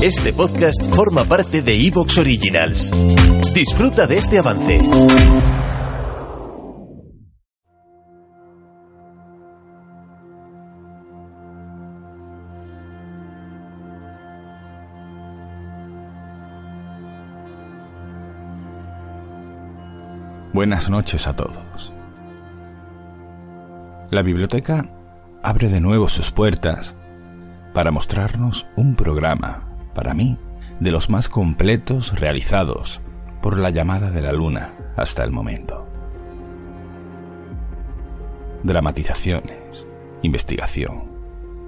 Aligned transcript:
Este 0.00 0.32
podcast 0.32 0.94
forma 0.94 1.24
parte 1.24 1.60
de 1.60 1.74
Evox 1.74 2.18
Originals. 2.18 2.92
Disfruta 3.52 4.06
de 4.06 4.18
este 4.18 4.38
avance. 4.38 4.80
Buenas 20.52 20.88
noches 20.88 21.26
a 21.26 21.34
todos. 21.34 21.92
La 24.12 24.22
biblioteca 24.22 24.88
abre 25.42 25.68
de 25.68 25.80
nuevo 25.80 26.08
sus 26.08 26.30
puertas 26.30 26.96
para 27.74 27.90
mostrarnos 27.90 28.66
un 28.76 28.94
programa, 28.94 29.67
para 29.98 30.14
mí, 30.14 30.38
de 30.78 30.92
los 30.92 31.10
más 31.10 31.28
completos 31.28 32.20
realizados 32.20 33.00
por 33.42 33.58
la 33.58 33.70
llamada 33.70 34.12
de 34.12 34.22
la 34.22 34.30
luna 34.30 34.74
hasta 34.96 35.24
el 35.24 35.32
momento. 35.32 35.88
Dramatizaciones, 38.62 39.88
investigación, 40.22 41.10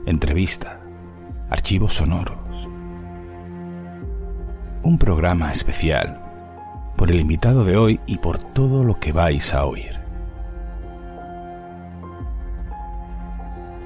entrevista, 0.06 0.78
archivos 1.50 1.94
sonoros. 1.94 2.38
Un 4.84 4.96
programa 4.96 5.50
especial 5.50 6.22
por 6.96 7.10
el 7.10 7.18
invitado 7.18 7.64
de 7.64 7.76
hoy 7.76 8.00
y 8.06 8.18
por 8.18 8.38
todo 8.38 8.84
lo 8.84 9.00
que 9.00 9.10
vais 9.10 9.52
a 9.54 9.64
oír. 9.64 9.98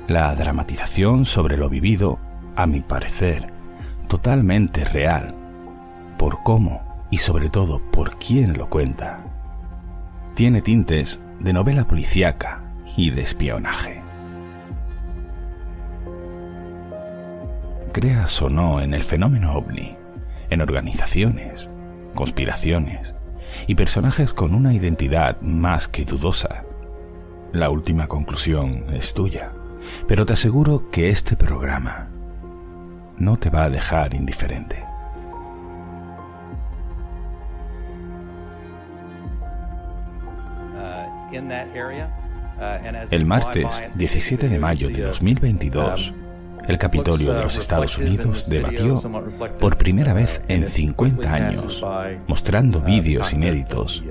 La 0.06 0.34
dramatización 0.34 1.24
sobre 1.24 1.56
lo 1.56 1.70
vivido, 1.70 2.18
a 2.56 2.66
mi 2.66 2.82
parecer, 2.82 3.53
totalmente 4.08 4.84
real, 4.84 5.34
por 6.18 6.42
cómo 6.42 7.06
y 7.10 7.18
sobre 7.18 7.48
todo 7.48 7.80
por 7.90 8.18
quién 8.18 8.56
lo 8.56 8.68
cuenta, 8.68 9.24
tiene 10.34 10.62
tintes 10.62 11.22
de 11.40 11.52
novela 11.52 11.86
policíaca 11.86 12.62
y 12.96 13.10
de 13.10 13.22
espionaje. 13.22 14.02
Creas 17.92 18.42
o 18.42 18.50
no 18.50 18.80
en 18.80 18.94
el 18.94 19.02
fenómeno 19.02 19.54
ovni, 19.54 19.96
en 20.50 20.60
organizaciones, 20.60 21.70
conspiraciones 22.14 23.14
y 23.68 23.76
personajes 23.76 24.32
con 24.32 24.54
una 24.54 24.74
identidad 24.74 25.40
más 25.40 25.86
que 25.86 26.04
dudosa. 26.04 26.64
La 27.52 27.70
última 27.70 28.08
conclusión 28.08 28.86
es 28.92 29.14
tuya, 29.14 29.52
pero 30.08 30.26
te 30.26 30.32
aseguro 30.32 30.90
que 30.90 31.10
este 31.10 31.36
programa 31.36 32.08
no 33.18 33.36
te 33.36 33.50
va 33.50 33.64
a 33.64 33.70
dejar 33.70 34.14
indiferente. 34.14 34.84
El 43.10 43.26
martes 43.26 43.82
17 43.94 44.48
de 44.48 44.58
mayo 44.58 44.88
de 44.88 45.02
2022, 45.02 46.12
el 46.68 46.78
Capitolio 46.78 47.34
de 47.34 47.42
los 47.42 47.56
Estados 47.58 47.98
Unidos 47.98 48.48
debatió 48.48 49.02
por 49.58 49.76
primera 49.76 50.14
vez 50.14 50.40
en 50.48 50.68
50 50.68 51.32
años, 51.34 51.84
mostrando 52.28 52.80
vídeos 52.80 53.32
inéditos, 53.32 54.04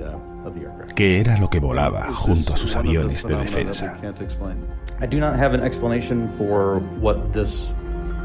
qué 0.94 1.20
era 1.20 1.38
lo 1.38 1.48
que 1.48 1.60
volaba 1.60 2.12
junto 2.12 2.54
a 2.54 2.56
sus 2.56 2.76
aviones 2.76 3.26
de 3.26 3.36
defensa. 3.36 3.96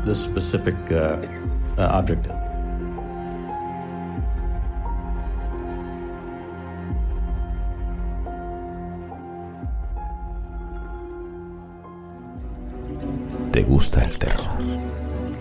This 0.05 0.17
this 0.17 0.23
specific 0.23 0.75
uh, 0.92 1.17
uh, 1.78 2.00
object 2.00 2.28
is. 2.28 2.42
¿Te 13.52 13.64
gusta 13.64 14.04
el 14.04 14.17
terror? 14.17 14.45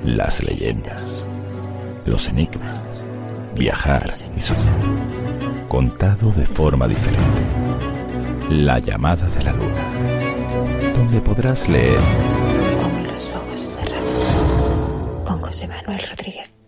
Las 0.05 0.43
leyendas, 0.45 1.25
los 2.05 2.29
enigmas, 2.29 2.91
viajar 3.57 4.09
y 4.37 4.41
soñar. 4.41 5.69
Contado 5.69 6.33
de 6.33 6.47
forma 6.47 6.89
diferente. 6.89 7.43
La 8.51 8.79
llamada 8.79 9.29
de 9.29 9.45
la 9.45 9.53
luna. 9.53 10.93
Donde 10.95 11.21
podrás 11.21 11.69
leer 11.69 12.01
Con 12.81 13.07
los 13.07 13.33
ojos 13.35 13.61
cerrados. 13.61 13.88
Con 15.25 15.41
José 15.41 15.69
Manuel 15.69 16.01
Rodríguez. 16.11 16.59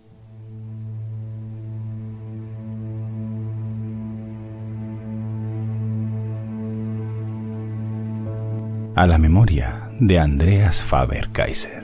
a 9.01 9.07
la 9.07 9.17
memoria 9.17 9.89
de 9.99 10.19
Andreas 10.19 10.83
Faber-Kaiser. 10.83 11.83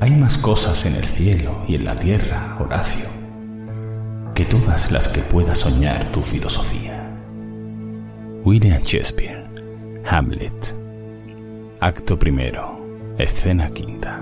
Hay 0.00 0.12
más 0.12 0.38
cosas 0.38 0.86
en 0.86 0.94
el 0.94 1.04
cielo 1.04 1.64
y 1.66 1.74
en 1.74 1.86
la 1.86 1.96
tierra, 1.96 2.56
Horacio, 2.60 3.06
que 4.32 4.44
todas 4.44 4.92
las 4.92 5.08
que 5.08 5.22
pueda 5.22 5.56
soñar 5.56 6.12
tu 6.12 6.22
filosofía. 6.22 7.10
William 8.44 8.82
Shakespeare, 8.82 9.41
Hamlet. 10.04 10.74
Acto 11.80 12.18
primero, 12.18 13.14
escena 13.18 13.68
quinta. 13.70 14.20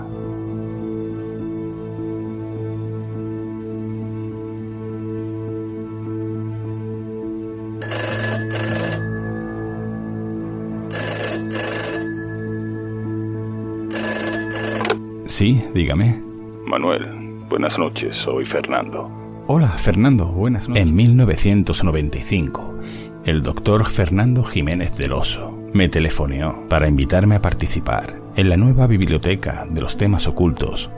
Sí, 15.26 15.64
dígame. 15.74 16.20
Manuel, 16.66 17.06
buenas 17.48 17.78
noches, 17.78 18.16
soy 18.16 18.44
Fernando. 18.44 19.10
Hola, 19.46 19.69
Fernando, 19.69 20.26
buenas 20.26 20.69
noches. 20.69 20.88
En 20.88 20.94
1995, 20.94 22.78
el 23.24 23.42
doctor 23.42 23.86
Fernando 23.86 24.42
Jiménez 24.44 24.96
del 24.96 25.12
Oso 25.12 25.59
me 25.72 25.88
telefoneó 25.88 26.66
para 26.69 26.88
invitarme 26.88 27.36
a 27.36 27.42
participar 27.42 28.20
en 28.36 28.48
la 28.48 28.56
nueva 28.56 28.86
biblioteca 28.86 29.66
de 29.70 29.81
los 29.81 29.97
temas 29.97 30.26
ocultos. 30.26 30.91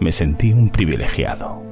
Me 0.00 0.12
sentí 0.12 0.52
un 0.52 0.70
privilegiado. 0.70 1.62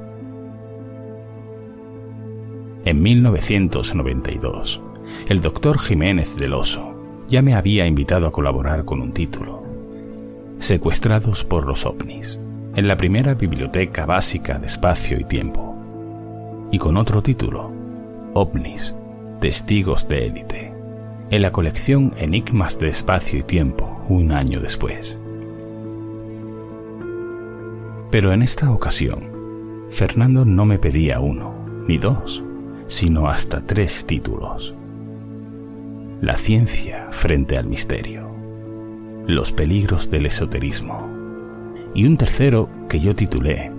En 2.85 3.01
1992, 3.01 4.81
el 5.27 5.41
doctor 5.41 5.79
Jiménez 5.79 6.37
del 6.37 6.53
Oso 6.53 6.93
ya 7.27 7.41
me 7.41 7.53
había 7.53 7.85
invitado 7.85 8.27
a 8.27 8.31
colaborar 8.31 8.85
con 8.85 9.01
un 9.01 9.11
título, 9.11 9.63
Secuestrados 10.59 11.43
por 11.43 11.67
los 11.67 11.85
ovnis, 11.85 12.39
en 12.75 12.87
la 12.87 12.95
primera 12.95 13.33
biblioteca 13.33 14.05
básica 14.05 14.57
de 14.57 14.67
espacio 14.67 15.19
y 15.19 15.25
tiempo, 15.25 15.75
y 16.71 16.79
con 16.79 16.95
otro 16.95 17.21
título, 17.21 17.71
OVNIS, 18.33 18.95
Testigos 19.41 20.07
de 20.07 20.27
élite, 20.27 20.76
en 21.29 21.41
la 21.41 21.51
colección 21.51 22.13
Enigmas 22.17 22.79
de 22.79 22.87
espacio 22.87 23.39
y 23.39 23.43
tiempo, 23.43 24.01
un 24.07 24.31
año 24.31 24.61
después. 24.61 25.17
Pero 28.09 28.31
en 28.31 28.41
esta 28.41 28.71
ocasión, 28.71 29.23
Fernando 29.89 30.45
no 30.45 30.65
me 30.65 30.79
pedía 30.79 31.19
uno, 31.19 31.53
ni 31.87 31.97
dos, 31.97 32.41
sino 32.87 33.27
hasta 33.27 33.61
tres 33.61 34.05
títulos. 34.05 34.73
La 36.21 36.37
ciencia 36.37 37.07
frente 37.11 37.57
al 37.57 37.67
misterio. 37.67 38.29
Los 39.27 39.51
peligros 39.51 40.09
del 40.09 40.27
esoterismo. 40.27 41.07
Y 41.93 42.05
un 42.05 42.15
tercero 42.15 42.69
que 42.87 42.99
yo 42.99 43.13
titulé 43.13 43.71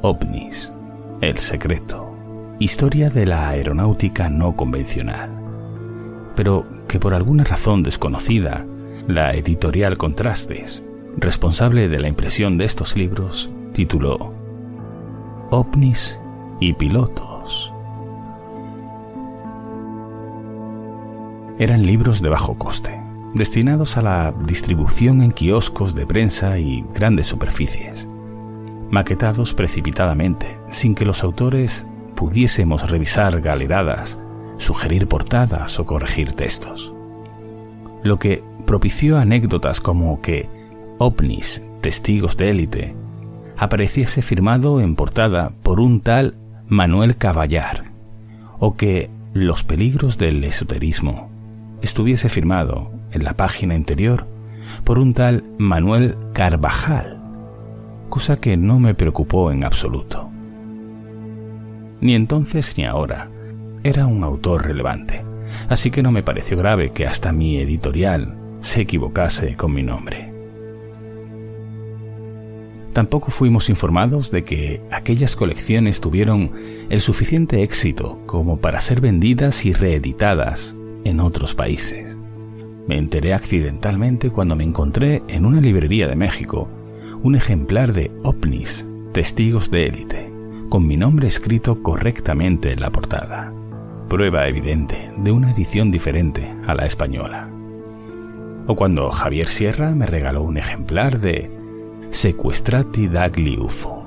OVNIS, 0.00 0.72
el 1.20 1.38
secreto. 1.38 2.10
Historia 2.58 3.10
de 3.10 3.26
la 3.26 3.50
aeronáutica 3.50 4.30
no 4.30 4.56
convencional. 4.56 5.41
Pero 6.34 6.66
que 6.88 6.98
por 6.98 7.14
alguna 7.14 7.44
razón 7.44 7.82
desconocida, 7.82 8.64
la 9.06 9.34
editorial 9.34 9.98
Contrastes, 9.98 10.84
responsable 11.16 11.88
de 11.88 12.00
la 12.00 12.08
impresión 12.08 12.58
de 12.58 12.64
estos 12.64 12.96
libros, 12.96 13.50
tituló 13.72 14.34
OVNIS 15.50 16.18
y 16.60 16.72
pilotos. 16.72 17.72
Eran 21.58 21.84
libros 21.84 22.22
de 22.22 22.28
bajo 22.28 22.56
coste, 22.56 22.98
destinados 23.34 23.96
a 23.96 24.02
la 24.02 24.32
distribución 24.46 25.22
en 25.22 25.32
kioscos 25.32 25.94
de 25.94 26.06
prensa 26.06 26.58
y 26.58 26.84
grandes 26.94 27.26
superficies, 27.26 28.08
maquetados 28.90 29.54
precipitadamente, 29.54 30.58
sin 30.70 30.94
que 30.94 31.04
los 31.04 31.22
autores 31.22 31.86
pudiésemos 32.14 32.90
revisar 32.90 33.40
galeradas, 33.40 34.18
sugerir 34.62 35.06
portadas 35.06 35.78
o 35.78 35.84
corregir 35.84 36.32
textos. 36.32 36.92
Lo 38.02 38.18
que 38.18 38.42
propició 38.64 39.18
anécdotas 39.18 39.80
como 39.80 40.20
que 40.20 40.48
ovnis, 40.98 41.62
testigos 41.80 42.36
de 42.36 42.50
élite, 42.50 42.94
apareciese 43.58 44.22
firmado 44.22 44.80
en 44.80 44.94
portada 44.94 45.52
por 45.62 45.80
un 45.80 46.00
tal 46.00 46.36
Manuel 46.68 47.16
Caballar, 47.16 47.92
o 48.58 48.76
que 48.76 49.10
Los 49.34 49.64
peligros 49.64 50.18
del 50.18 50.44
esoterismo 50.44 51.30
estuviese 51.80 52.28
firmado 52.28 52.92
en 53.12 53.24
la 53.24 53.32
página 53.32 53.74
interior 53.74 54.26
por 54.84 54.98
un 54.98 55.14
tal 55.14 55.42
Manuel 55.56 56.16
Carvajal, 56.34 57.18
cosa 58.10 58.38
que 58.38 58.58
no 58.58 58.78
me 58.78 58.94
preocupó 58.94 59.50
en 59.50 59.64
absoluto. 59.64 60.28
Ni 62.02 62.14
entonces 62.14 62.76
ni 62.76 62.84
ahora 62.84 63.30
era 63.84 64.06
un 64.06 64.24
autor 64.24 64.66
relevante, 64.66 65.24
así 65.68 65.90
que 65.90 66.02
no 66.02 66.12
me 66.12 66.22
pareció 66.22 66.56
grave 66.56 66.90
que 66.90 67.06
hasta 67.06 67.32
mi 67.32 67.58
editorial 67.58 68.36
se 68.60 68.82
equivocase 68.82 69.56
con 69.56 69.72
mi 69.74 69.82
nombre. 69.82 70.32
Tampoco 72.92 73.30
fuimos 73.30 73.70
informados 73.70 74.30
de 74.30 74.44
que 74.44 74.82
aquellas 74.90 75.34
colecciones 75.34 76.00
tuvieron 76.00 76.52
el 76.90 77.00
suficiente 77.00 77.62
éxito 77.62 78.20
como 78.26 78.58
para 78.58 78.80
ser 78.80 79.00
vendidas 79.00 79.64
y 79.64 79.72
reeditadas 79.72 80.74
en 81.04 81.20
otros 81.20 81.54
países. 81.54 82.14
Me 82.86 82.98
enteré 82.98 83.32
accidentalmente 83.32 84.30
cuando 84.30 84.56
me 84.56 84.64
encontré 84.64 85.22
en 85.28 85.46
una 85.46 85.60
librería 85.60 86.06
de 86.06 86.16
México 86.16 86.68
un 87.22 87.34
ejemplar 87.34 87.92
de 87.92 88.10
OVNIs, 88.24 88.86
Testigos 89.12 89.70
de 89.70 89.86
Élite, 89.86 90.32
con 90.68 90.86
mi 90.86 90.96
nombre 90.96 91.28
escrito 91.28 91.82
correctamente 91.82 92.72
en 92.72 92.80
la 92.80 92.90
portada. 92.90 93.52
Prueba 94.12 94.46
evidente 94.46 95.10
de 95.16 95.32
una 95.32 95.52
edición 95.52 95.90
diferente 95.90 96.54
a 96.66 96.74
la 96.74 96.84
española. 96.84 97.48
O 98.66 98.76
cuando 98.76 99.08
Javier 99.08 99.48
Sierra 99.48 99.92
me 99.92 100.04
regaló 100.04 100.42
un 100.42 100.58
ejemplar 100.58 101.18
de 101.18 101.50
Sequestrati 102.10 103.08
dagli 103.08 103.56
UFO, 103.56 104.04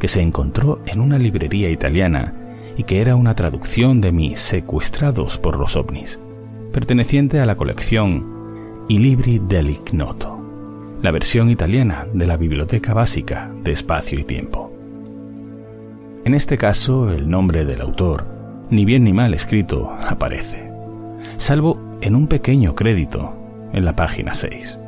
que 0.00 0.08
se 0.08 0.22
encontró 0.22 0.80
en 0.86 1.02
una 1.02 1.18
librería 1.18 1.68
italiana 1.68 2.32
y 2.78 2.84
que 2.84 3.02
era 3.02 3.14
una 3.14 3.34
traducción 3.34 4.00
de 4.00 4.10
mi 4.10 4.36
Secuestrados 4.36 5.36
por 5.36 5.58
los 5.58 5.76
ovnis, 5.76 6.18
perteneciente 6.72 7.38
a 7.38 7.44
la 7.44 7.56
colección 7.56 8.86
I 8.88 8.96
libri 9.00 9.38
dell'ignoto, 9.38 10.40
la 11.02 11.10
versión 11.10 11.50
italiana 11.50 12.06
de 12.14 12.26
la 12.26 12.38
Biblioteca 12.38 12.94
Básica 12.94 13.52
de 13.62 13.72
Espacio 13.72 14.18
y 14.18 14.24
Tiempo. 14.24 14.72
En 16.24 16.32
este 16.32 16.56
caso, 16.56 17.12
el 17.12 17.28
nombre 17.28 17.66
del 17.66 17.82
autor, 17.82 18.31
ni 18.72 18.84
bien 18.84 19.04
ni 19.04 19.12
mal 19.12 19.34
escrito, 19.34 19.92
aparece, 20.04 20.72
salvo 21.36 21.78
en 22.00 22.16
un 22.16 22.26
pequeño 22.26 22.74
crédito 22.74 23.32
en 23.72 23.84
la 23.84 23.94
página 23.94 24.34
6. 24.34 24.78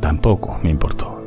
Tampoco 0.00 0.58
me 0.64 0.70
importó 0.70 1.20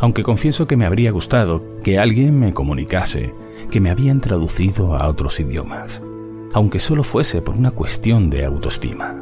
aunque 0.00 0.22
confieso 0.22 0.66
que 0.66 0.76
me 0.76 0.86
habría 0.86 1.10
gustado 1.10 1.62
que 1.82 1.98
alguien 1.98 2.38
me 2.38 2.52
comunicase 2.52 3.34
que 3.70 3.80
me 3.80 3.90
habían 3.90 4.20
traducido 4.20 4.96
a 4.96 5.08
otros 5.08 5.40
idiomas, 5.40 6.02
aunque 6.52 6.78
solo 6.78 7.02
fuese 7.02 7.42
por 7.42 7.56
una 7.56 7.70
cuestión 7.70 8.30
de 8.30 8.44
autoestima. 8.44 9.14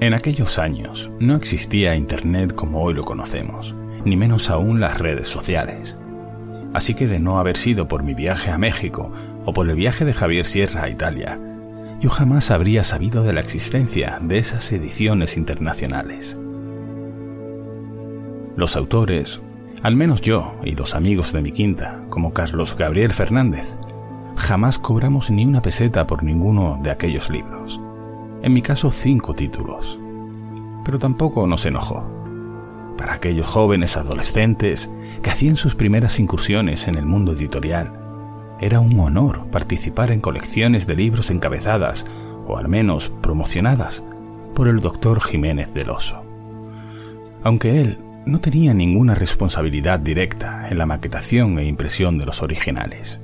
En 0.00 0.14
aquellos 0.14 0.58
años 0.58 1.10
no 1.18 1.34
existía 1.34 1.96
Internet 1.96 2.54
como 2.54 2.82
hoy 2.82 2.94
lo 2.94 3.02
conocemos, 3.02 3.74
ni 4.04 4.16
menos 4.16 4.48
aún 4.48 4.80
las 4.80 4.98
redes 4.98 5.26
sociales. 5.26 5.96
Así 6.78 6.94
que 6.94 7.08
de 7.08 7.18
no 7.18 7.40
haber 7.40 7.56
sido 7.56 7.88
por 7.88 8.04
mi 8.04 8.14
viaje 8.14 8.52
a 8.52 8.56
México 8.56 9.10
o 9.44 9.52
por 9.52 9.68
el 9.68 9.74
viaje 9.74 10.04
de 10.04 10.14
Javier 10.14 10.46
Sierra 10.46 10.84
a 10.84 10.88
Italia, 10.88 11.36
yo 12.00 12.08
jamás 12.08 12.52
habría 12.52 12.84
sabido 12.84 13.24
de 13.24 13.32
la 13.32 13.40
existencia 13.40 14.20
de 14.22 14.38
esas 14.38 14.70
ediciones 14.70 15.36
internacionales. 15.36 16.38
Los 18.54 18.76
autores, 18.76 19.40
al 19.82 19.96
menos 19.96 20.20
yo 20.20 20.54
y 20.62 20.76
los 20.76 20.94
amigos 20.94 21.32
de 21.32 21.42
mi 21.42 21.50
quinta, 21.50 22.04
como 22.10 22.32
Carlos 22.32 22.76
Gabriel 22.76 23.12
Fernández, 23.12 23.74
jamás 24.36 24.78
cobramos 24.78 25.32
ni 25.32 25.44
una 25.44 25.60
peseta 25.60 26.06
por 26.06 26.22
ninguno 26.22 26.78
de 26.80 26.92
aquellos 26.92 27.28
libros. 27.28 27.80
En 28.40 28.52
mi 28.52 28.62
caso, 28.62 28.92
cinco 28.92 29.34
títulos. 29.34 29.98
Pero 30.84 31.00
tampoco 31.00 31.44
nos 31.48 31.66
enojó. 31.66 32.06
Para 32.98 33.14
aquellos 33.14 33.46
jóvenes 33.46 33.96
adolescentes 33.96 34.90
que 35.22 35.30
hacían 35.30 35.56
sus 35.56 35.76
primeras 35.76 36.18
incursiones 36.18 36.88
en 36.88 36.96
el 36.96 37.06
mundo 37.06 37.32
editorial, 37.32 37.92
era 38.60 38.80
un 38.80 38.98
honor 38.98 39.46
participar 39.52 40.10
en 40.10 40.20
colecciones 40.20 40.88
de 40.88 40.96
libros 40.96 41.30
encabezadas, 41.30 42.04
o 42.48 42.58
al 42.58 42.68
menos 42.68 43.08
promocionadas, 43.22 44.02
por 44.54 44.66
el 44.66 44.80
doctor 44.80 45.22
Jiménez 45.22 45.72
del 45.74 45.90
Oso. 45.90 46.24
Aunque 47.44 47.80
él 47.80 47.98
no 48.26 48.40
tenía 48.40 48.74
ninguna 48.74 49.14
responsabilidad 49.14 50.00
directa 50.00 50.68
en 50.68 50.76
la 50.76 50.86
maquetación 50.86 51.58
e 51.60 51.66
impresión 51.66 52.18
de 52.18 52.26
los 52.26 52.42
originales. 52.42 53.20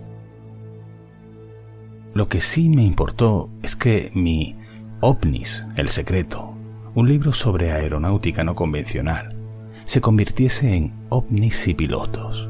Lo 2.14 2.28
que 2.28 2.40
sí 2.40 2.68
me 2.68 2.84
importó 2.84 3.50
es 3.62 3.74
que 3.74 4.12
mi 4.14 4.54
OVNIS, 5.00 5.66
el 5.74 5.88
secreto, 5.88 6.54
un 6.94 7.08
libro 7.08 7.32
sobre 7.32 7.72
aeronáutica 7.72 8.44
no 8.44 8.54
convencional, 8.54 9.43
se 9.86 10.00
convirtiese 10.00 10.74
en 10.74 10.92
OVNIS 11.08 11.68
y 11.68 11.74
pilotos 11.74 12.48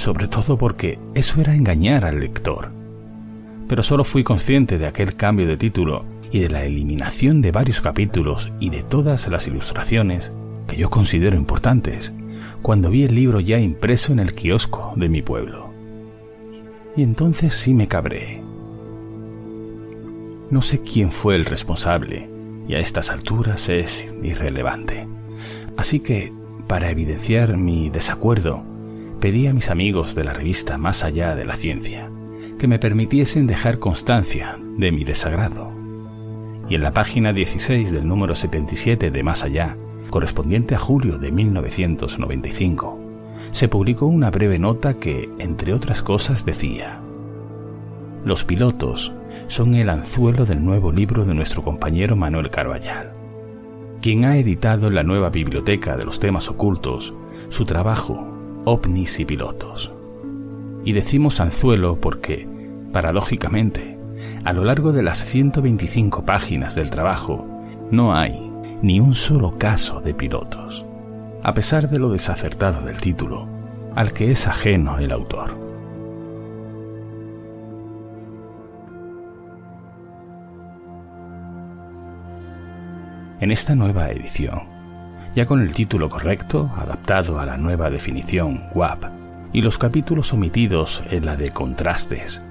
sobre 0.00 0.28
todo 0.28 0.56
porque 0.56 0.98
eso 1.14 1.42
era 1.42 1.54
engañar 1.54 2.06
al 2.06 2.20
lector. 2.20 2.70
Pero 3.68 3.82
solo 3.82 4.04
fui 4.04 4.24
consciente 4.24 4.78
de 4.78 4.86
aquel 4.86 5.14
cambio 5.14 5.46
de 5.46 5.58
título 5.58 6.06
y 6.32 6.40
de 6.40 6.48
la 6.48 6.64
eliminación 6.64 7.42
de 7.42 7.52
varios 7.52 7.82
capítulos 7.82 8.50
y 8.60 8.70
de 8.70 8.82
todas 8.82 9.28
las 9.28 9.46
ilustraciones 9.46 10.32
que 10.66 10.76
yo 10.76 10.88
considero 10.88 11.36
importantes 11.36 12.14
cuando 12.62 12.88
vi 12.88 13.04
el 13.04 13.14
libro 13.14 13.40
ya 13.40 13.58
impreso 13.58 14.12
en 14.12 14.20
el 14.20 14.34
kiosco 14.34 14.94
de 14.96 15.10
mi 15.10 15.20
pueblo. 15.20 15.70
Y 16.96 17.02
entonces 17.02 17.52
sí 17.52 17.74
me 17.74 17.86
cabré. 17.86 18.42
No 20.50 20.62
sé 20.62 20.80
quién 20.80 21.10
fue 21.10 21.36
el 21.36 21.44
responsable, 21.44 22.28
y 22.66 22.74
a 22.74 22.78
estas 22.78 23.10
alturas 23.10 23.68
es 23.68 24.08
irrelevante. 24.22 25.06
Así 25.76 26.00
que, 26.00 26.32
para 26.70 26.88
evidenciar 26.88 27.56
mi 27.56 27.90
desacuerdo, 27.90 28.62
pedí 29.18 29.48
a 29.48 29.52
mis 29.52 29.70
amigos 29.70 30.14
de 30.14 30.22
la 30.22 30.32
revista 30.32 30.78
Más 30.78 31.02
allá 31.02 31.34
de 31.34 31.44
la 31.44 31.56
ciencia 31.56 32.08
que 32.60 32.68
me 32.68 32.78
permitiesen 32.78 33.48
dejar 33.48 33.80
constancia 33.80 34.56
de 34.76 34.92
mi 34.92 35.02
desagrado. 35.02 35.72
Y 36.68 36.76
en 36.76 36.82
la 36.82 36.92
página 36.92 37.32
16 37.32 37.90
del 37.90 38.06
número 38.06 38.36
77 38.36 39.10
de 39.10 39.22
Más 39.24 39.42
allá, 39.42 39.76
correspondiente 40.10 40.76
a 40.76 40.78
julio 40.78 41.18
de 41.18 41.32
1995, 41.32 43.00
se 43.50 43.66
publicó 43.66 44.06
una 44.06 44.30
breve 44.30 44.60
nota 44.60 44.94
que, 44.94 45.28
entre 45.40 45.74
otras 45.74 46.02
cosas, 46.02 46.44
decía, 46.44 47.00
Los 48.24 48.44
pilotos 48.44 49.12
son 49.48 49.74
el 49.74 49.90
anzuelo 49.90 50.46
del 50.46 50.64
nuevo 50.64 50.92
libro 50.92 51.24
de 51.24 51.34
nuestro 51.34 51.64
compañero 51.64 52.14
Manuel 52.14 52.48
Carballal, 52.48 53.19
quien 54.00 54.24
ha 54.24 54.36
editado 54.36 54.90
la 54.90 55.02
nueva 55.02 55.30
biblioteca 55.30 55.96
de 55.96 56.04
los 56.04 56.20
temas 56.20 56.48
ocultos 56.48 57.14
su 57.48 57.64
trabajo 57.64 58.26
ovnis 58.64 59.18
y 59.20 59.24
pilotos. 59.24 59.92
Y 60.84 60.92
decimos 60.92 61.40
anzuelo 61.40 61.98
porque, 61.98 62.48
paradójicamente, 62.92 63.98
a 64.44 64.52
lo 64.52 64.64
largo 64.64 64.92
de 64.92 65.02
las 65.02 65.24
125 65.24 66.24
páginas 66.24 66.74
del 66.74 66.90
trabajo, 66.90 67.46
no 67.90 68.14
hay 68.14 68.50
ni 68.82 69.00
un 69.00 69.14
solo 69.14 69.52
caso 69.58 70.00
de 70.00 70.14
pilotos, 70.14 70.84
a 71.42 71.52
pesar 71.52 71.90
de 71.90 71.98
lo 71.98 72.10
desacertado 72.10 72.82
del 72.82 73.00
título, 73.00 73.48
al 73.94 74.12
que 74.12 74.30
es 74.30 74.46
ajeno 74.46 74.98
el 74.98 75.12
autor. 75.12 75.59
En 83.40 83.50
esta 83.50 83.74
nueva 83.74 84.10
edición, 84.10 84.64
ya 85.34 85.46
con 85.46 85.62
el 85.62 85.72
título 85.72 86.10
correcto, 86.10 86.70
adaptado 86.76 87.40
a 87.40 87.46
la 87.46 87.56
nueva 87.56 87.88
definición 87.88 88.64
WAP, 88.74 89.04
y 89.54 89.62
los 89.62 89.78
capítulos 89.78 90.34
omitidos 90.34 91.02
en 91.10 91.24
la 91.24 91.36
de 91.36 91.50
contrastes, 91.50 92.42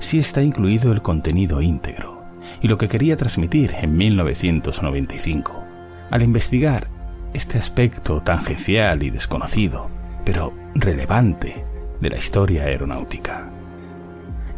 sí 0.00 0.18
está 0.18 0.42
incluido 0.42 0.90
el 0.90 1.00
contenido 1.00 1.62
íntegro, 1.62 2.24
y 2.60 2.66
lo 2.66 2.76
que 2.76 2.88
quería 2.88 3.16
transmitir 3.16 3.72
en 3.80 3.96
1995, 3.96 5.62
al 6.10 6.22
investigar 6.22 6.88
este 7.34 7.58
aspecto 7.58 8.20
tangencial 8.20 9.04
y 9.04 9.10
desconocido, 9.10 9.90
pero 10.24 10.52
relevante, 10.74 11.64
de 12.00 12.10
la 12.10 12.18
historia 12.18 12.64
aeronáutica. 12.64 13.48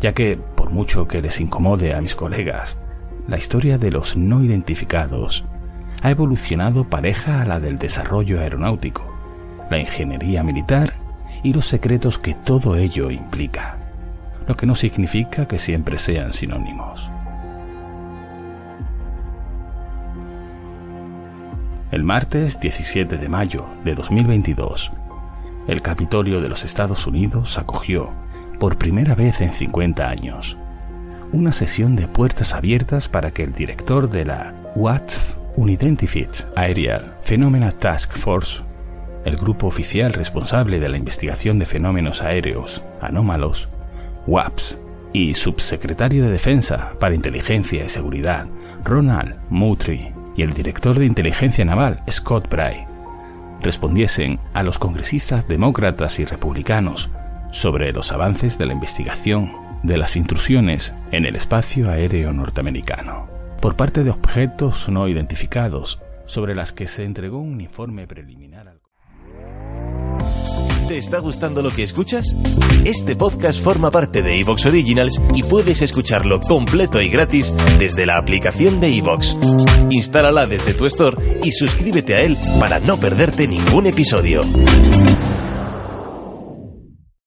Ya 0.01 0.15
que, 0.15 0.39
por 0.39 0.71
mucho 0.71 1.07
que 1.07 1.21
les 1.21 1.41
incomode 1.41 1.93
a 1.93 2.01
mis 2.01 2.15
colegas, 2.15 2.79
la 3.29 3.37
historia 3.37 3.77
de 3.77 3.91
los 3.91 4.17
no 4.17 4.43
identificados 4.43 5.45
ha 6.05 6.11
evolucionado 6.11 6.85
pareja 6.85 7.41
a 7.41 7.47
la 7.47 7.61
del 7.61 7.79
desarrollo 7.79 8.39
aeronáutico, 8.39 9.11
la 9.71 9.79
ingeniería 9.79 10.43
militar 10.43 10.93
y 11.43 11.55
los 11.55 11.65
secretos 11.67 12.19
que 12.19 12.35
todo 12.35 12.77
ello 12.77 13.11
implica, 13.11 13.79
lo 14.47 14.55
que 14.55 14.67
no 14.67 14.75
significa 14.75 15.49
que 15.49 15.59
siempre 15.59 15.99
sean 15.99 16.35
sinónimos. 16.35 17.09
El 21.91 22.05
martes 22.05 22.61
17 22.61 23.17
de 23.17 23.29
mayo 23.31 23.65
de 23.83 23.95
2022, 23.95 24.93
el 25.69 25.81
Capitolio 25.81 26.43
de 26.43 26.51
los 26.51 26.67
Estados 26.67 27.07
Unidos 27.07 27.57
acogió, 27.57 28.13
por 28.61 28.77
primera 28.77 29.15
vez 29.15 29.41
en 29.41 29.55
50 29.55 30.07
años, 30.07 30.59
una 31.33 31.53
sesión 31.53 31.97
de 31.97 32.09
puertas 32.09 32.53
abiertas 32.53 33.09
para 33.09 33.31
que 33.31 33.43
el 33.43 33.55
director 33.55 34.11
de 34.11 34.27
la 34.27 34.55
WATF 34.77 35.44
Unidentified 35.57 36.31
Aerial 36.57 37.17
Phenomena 37.21 37.71
Task 37.71 38.17
Force, 38.17 38.61
el 39.25 39.37
grupo 39.37 39.69
oficial 39.69 40.13
responsable 40.13 40.81
de 40.81 40.89
la 40.89 40.97
investigación 40.97 41.61
de 41.61 41.67
fenómenos 41.67 42.23
aéreos 42.23 42.83
anómalos, 43.01 43.69
WAPS, 44.27 44.81
y 45.13 45.35
subsecretario 45.35 46.25
de 46.25 46.33
Defensa 46.33 46.95
para 46.99 47.15
Inteligencia 47.15 47.85
y 47.85 47.89
Seguridad, 47.89 48.49
Ronald 48.83 49.37
Moultrie, 49.49 50.13
y 50.37 50.43
el 50.43 50.53
director 50.53 50.99
de 50.99 51.07
inteligencia 51.07 51.65
naval, 51.65 51.99
Scott 52.11 52.51
Bray, 52.51 52.87
respondiesen 53.63 54.41
a 54.55 54.65
los 54.65 54.81
congresistas 54.81 55.47
demócratas 55.47 56.19
y 56.19 56.25
republicanos 56.25 57.11
sobre 57.53 57.93
los 57.93 58.11
avances 58.11 58.59
de 58.59 58.67
la 58.67 58.73
investigación 58.73 59.53
de 59.85 59.99
las 59.99 60.17
intrusiones 60.17 60.93
en 61.13 61.27
el 61.27 61.37
espacio 61.37 61.91
aéreo 61.91 62.33
norteamericano 62.33 63.34
por 63.65 63.77
parte 63.77 64.05
de 64.05 64.11
objetos 64.11 64.91
no 64.91 65.09
identificados 65.09 65.99
sobre 66.27 66.55
las 66.55 66.73
que 66.73 66.87
se 66.87 67.03
entregó 67.03 67.39
un 67.39 67.63
informe 67.63 68.07
preliminar 68.07 68.69
al 68.69 68.83
¿Te 70.87 70.99
está 70.99 71.19
gustando 71.19 71.63
lo 71.63 71.71
que 71.71 71.83
escuchas? 71.83 72.37
Este 72.85 73.17
podcast 73.17 73.59
forma 73.63 73.91
parte 73.91 74.21
de 74.21 74.39
Evox 74.39 74.67
Originals 74.67 75.19
y 75.33 75.43
puedes 75.45 75.81
escucharlo 75.81 76.41
completo 76.41 77.01
y 77.01 77.09
gratis 77.09 77.55
desde 77.79 78.05
la 78.05 78.19
aplicación 78.19 78.81
de 78.81 78.99
Evox. 78.99 79.39
Instálala 79.89 80.45
desde 80.45 80.75
tu 80.75 80.85
store 80.85 81.41
y 81.43 81.51
suscríbete 81.53 82.17
a 82.17 82.21
él 82.21 82.37
para 82.61 82.81
no 82.81 82.99
perderte 82.99 83.49
ningún 83.49 83.87
episodio. 83.87 84.43